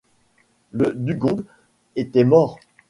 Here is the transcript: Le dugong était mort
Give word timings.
Le 0.71 0.93
dugong 0.95 1.43
était 1.95 2.23
mort 2.23 2.57